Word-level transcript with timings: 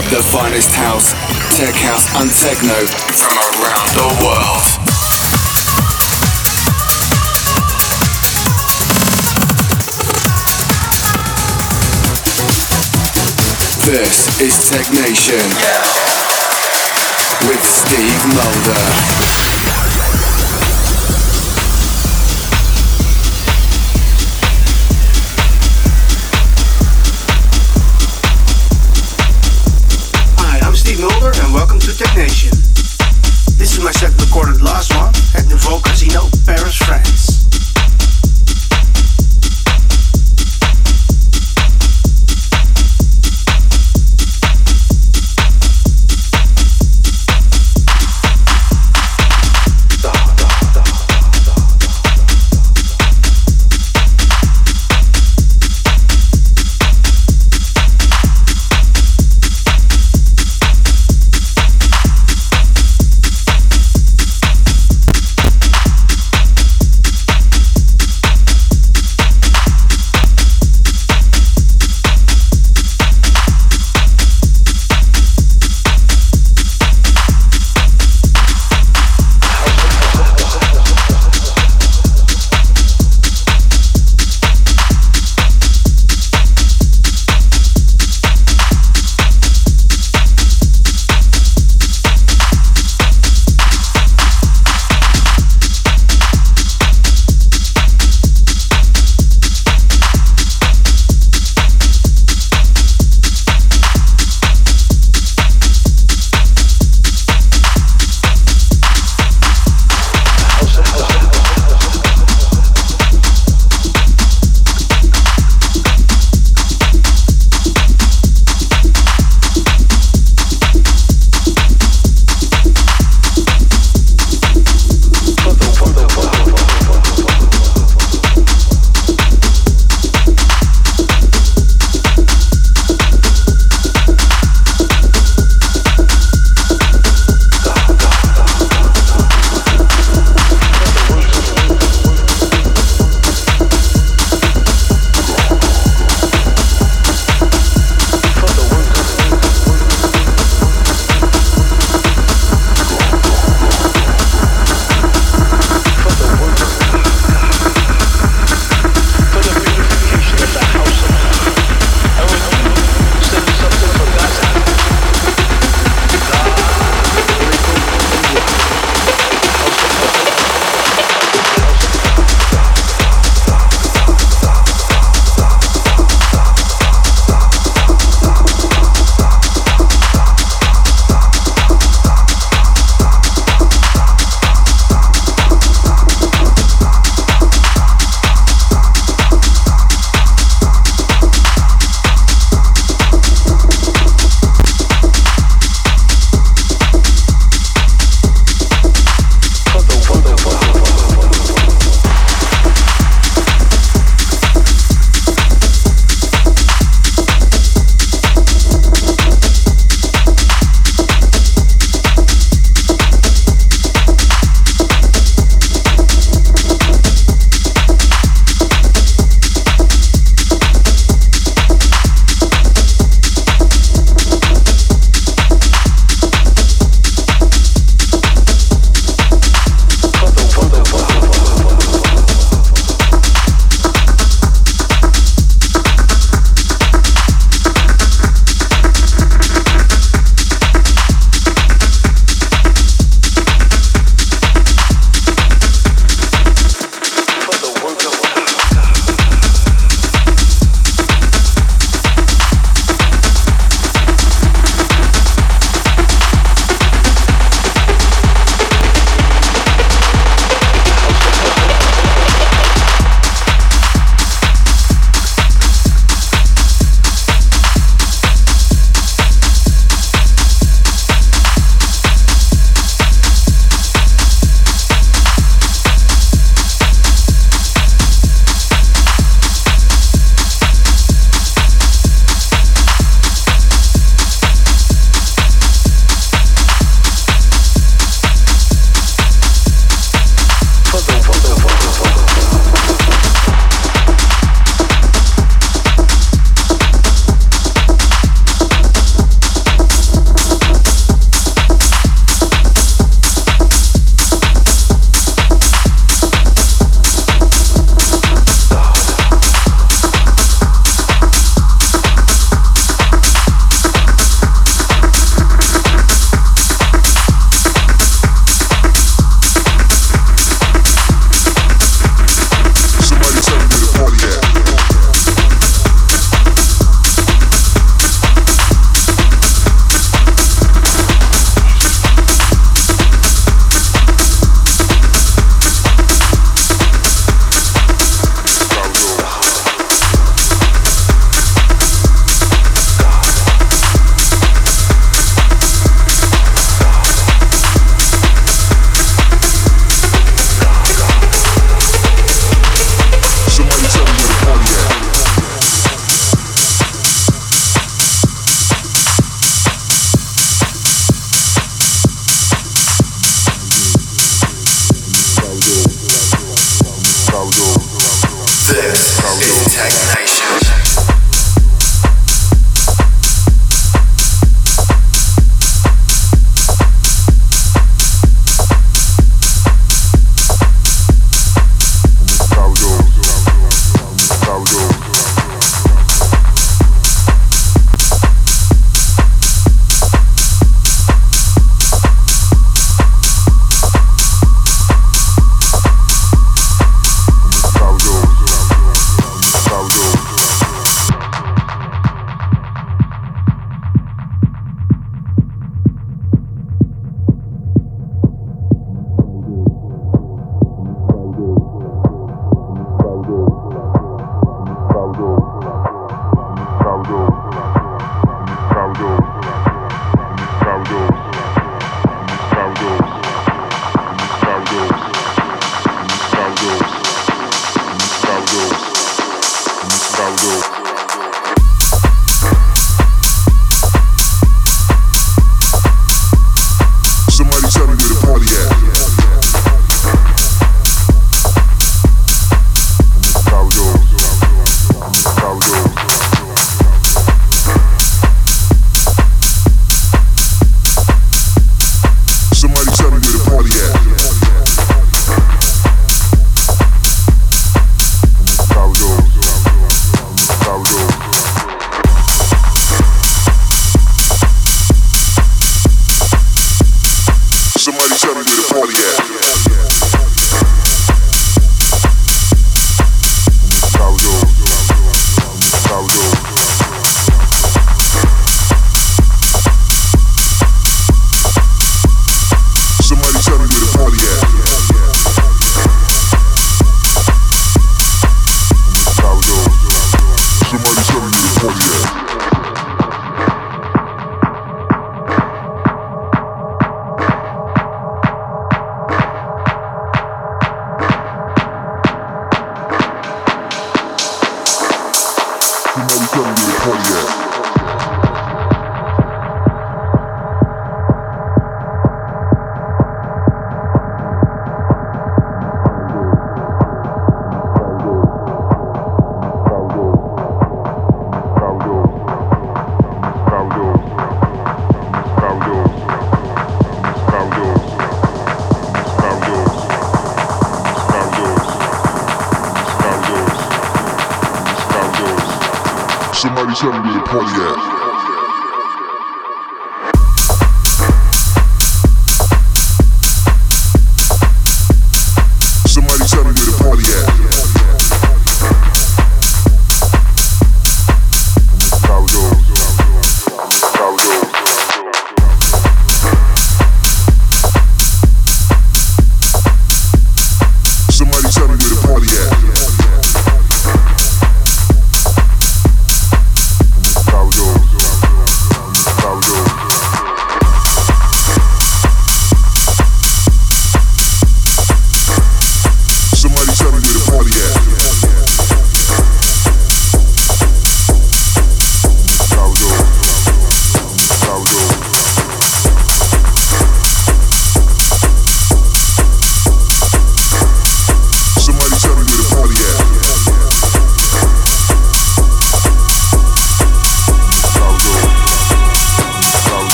up 0.00 0.10
the 0.10 0.22
finest 0.22 0.74
house, 0.74 1.12
tech 1.56 1.74
house, 1.74 2.06
and 2.16 2.30
techno 2.30 2.74
from 3.20 3.36
around 3.60 3.88
the 3.96 4.08
world. 4.24 4.64
This 13.84 14.40
is 14.40 14.54
Technation 14.70 15.44
with 17.48 17.62
Steve 17.64 18.24
Mulder. 18.34 19.49
And 32.02 32.59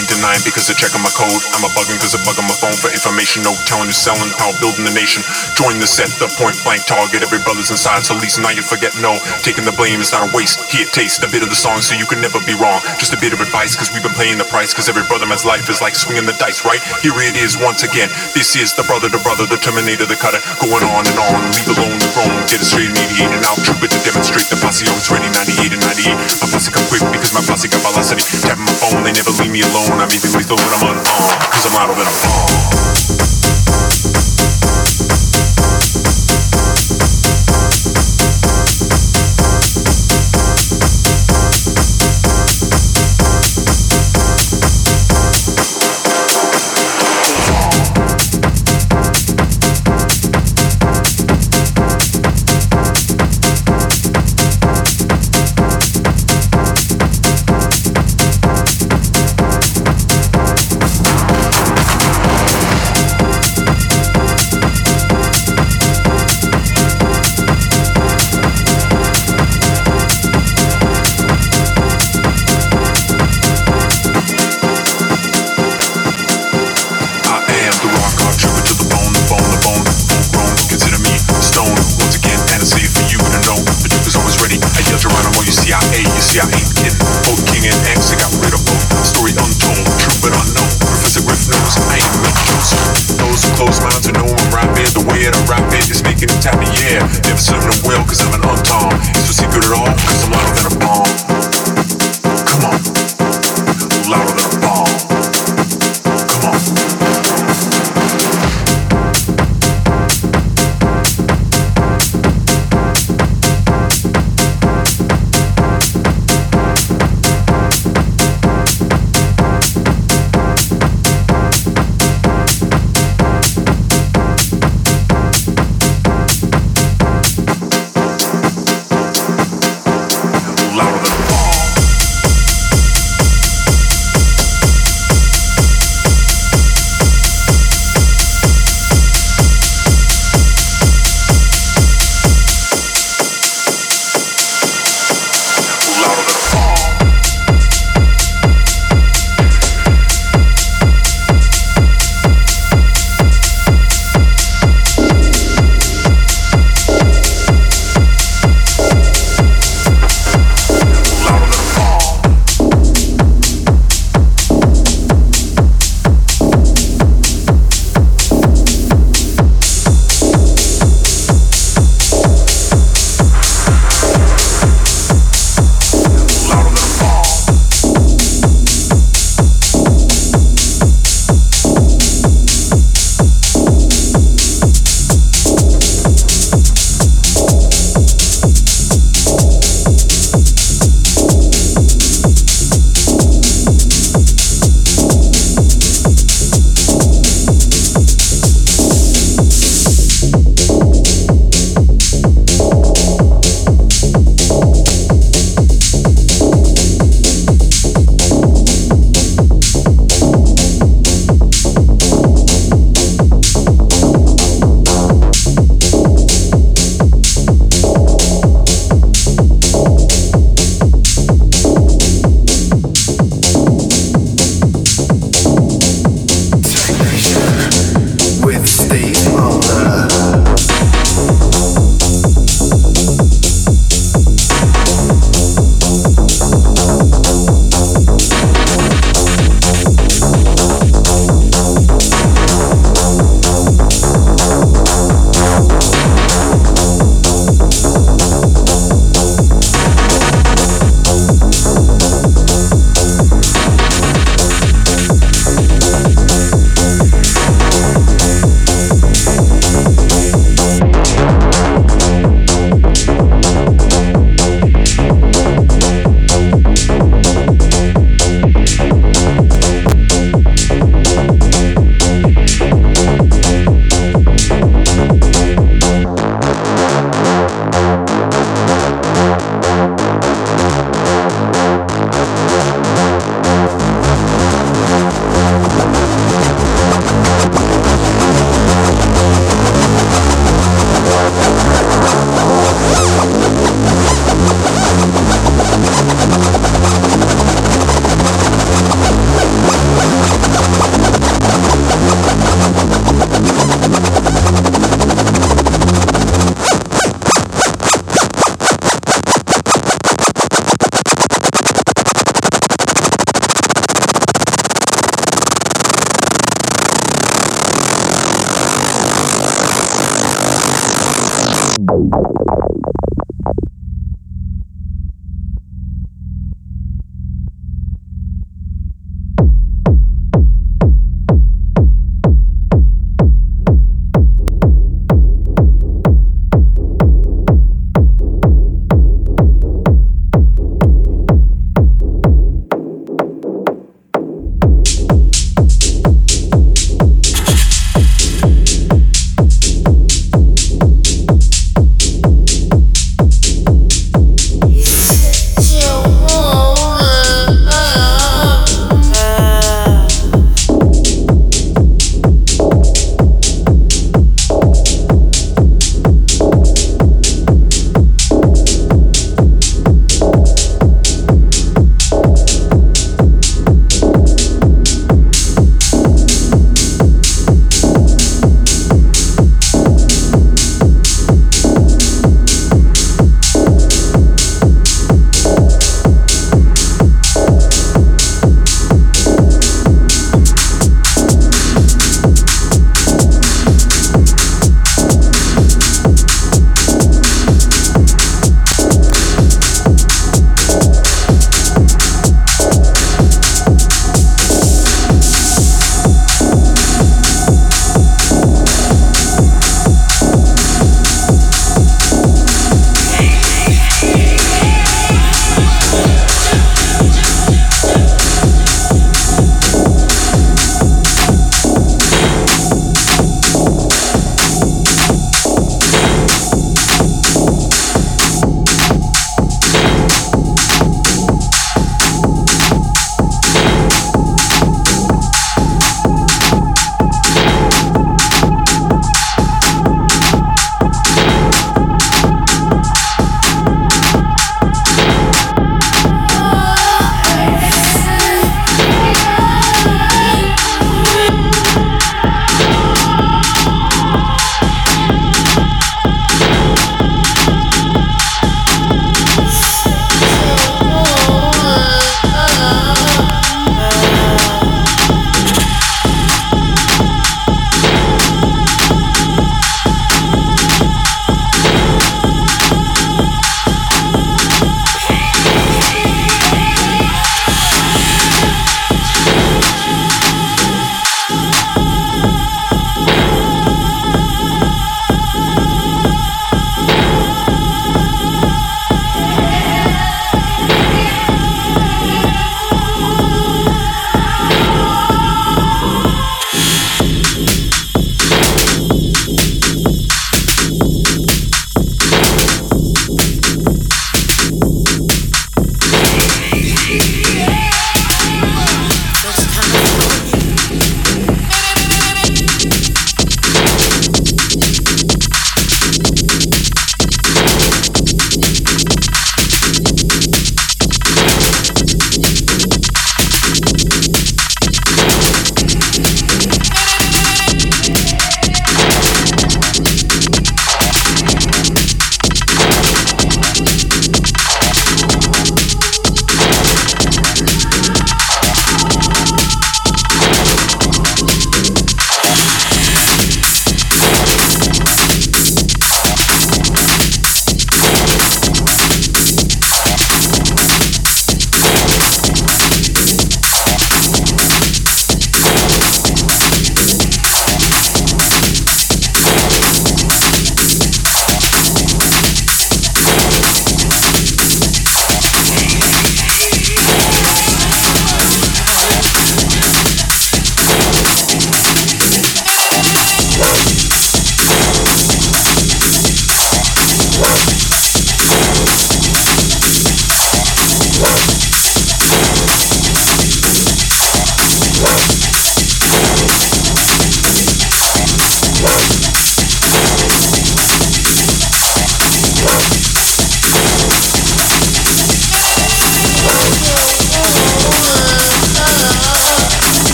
ain't 0.00 0.08
denying 0.08 0.40
because 0.48 0.64
they're 0.64 0.80
checking 0.80 1.04
my 1.04 1.12
code. 1.12 1.42
I'm 1.52 1.60
a 1.60 1.70
bugging 1.76 2.00
because 2.00 2.16
I 2.16 2.20
bug 2.24 2.40
on 2.40 2.48
my 2.48 2.56
phone 2.56 2.72
for 2.72 2.88
information. 2.88 3.44
No 3.44 3.52
telling 3.68 3.92
who's 3.92 4.00
selling, 4.00 4.32
power 4.40 4.56
building 4.56 4.88
the 4.88 4.94
nation. 4.96 5.20
Join 5.52 5.76
the 5.76 5.84
set, 5.84 6.08
the 6.16 6.32
point 6.40 6.56
blank 6.64 6.88
target. 6.88 7.20
Every 7.20 7.44
brother's 7.44 7.68
inside, 7.68 8.08
so 8.08 8.16
least 8.16 8.40
now 8.40 8.48
you 8.56 8.64
forget 8.64 8.96
no. 9.04 9.20
Taking 9.44 9.68
the 9.68 9.76
blame 9.76 10.00
is 10.00 10.16
not 10.16 10.24
a 10.24 10.30
waste. 10.32 10.64
Here, 10.72 10.88
taste 10.88 11.20
a 11.20 11.28
bit 11.28 11.44
of 11.44 11.52
the 11.52 11.58
song 11.58 11.84
so 11.84 11.92
you 11.92 12.08
can 12.08 12.24
never 12.24 12.40
be 12.48 12.56
wrong. 12.56 12.80
Just 12.96 13.12
a 13.12 13.20
bit 13.20 13.36
of 13.36 13.44
advice 13.44 13.76
because 13.76 13.92
we've 13.92 14.04
been 14.04 14.16
paying 14.16 14.40
the 14.40 14.48
price. 14.48 14.72
Because 14.72 14.88
every 14.88 15.04
brother 15.04 15.28
man's 15.28 15.44
life 15.44 15.68
is 15.68 15.84
like 15.84 15.92
swinging 15.92 16.24
the 16.24 16.36
dice, 16.40 16.64
right? 16.64 16.80
Here 17.04 17.16
it 17.20 17.36
is 17.36 17.60
once 17.60 17.84
again. 17.84 18.08
This 18.32 18.56
is 18.56 18.72
the 18.72 18.86
brother 18.88 19.12
to 19.12 19.20
brother, 19.20 19.44
the 19.44 19.60
terminator, 19.60 20.08
the 20.08 20.16
cutter. 20.16 20.40
Going 20.64 20.86
on 20.96 21.04
and 21.04 21.18
on, 21.20 21.44
leave 21.52 21.68
alone 21.76 22.00
the 22.00 22.08
throne. 22.16 22.32
Get 22.48 22.64
it 22.64 22.68
straight, 22.68 22.88
mediate 22.94 23.32
and 23.34 23.44
out. 23.44 23.60
Trooper 23.60 23.90
to 23.90 23.98
demonstrate 24.00 24.48
the 24.48 24.56
posse 24.62 24.88
owns 24.88 25.12
ready 25.12 25.28
98 25.28 25.76
and 25.76 25.82
98. 25.84 26.16
My 26.40 26.48
posse 26.48 26.70
come 26.72 26.86
quick 26.88 27.04
because 27.12 27.36
my 27.36 27.44
posse 27.44 27.68
got 27.68 27.82
velocity. 27.84 28.24
Tapping 28.46 28.64
my 28.64 28.76
phone, 28.80 29.02
they 29.04 29.12
never 29.12 29.34
leave 29.36 29.52
me 29.52 29.60
alone. 29.66 29.89
Una 29.92 30.06
vita 30.06 30.26
in 30.26 30.32
questo 30.32 30.54
amore, 30.54 30.74
amore, 30.74 30.98
oh, 30.98 31.48
cosa 31.50 31.68
amaro 31.68 31.94
vero, 31.94 32.10
oh 32.10 32.89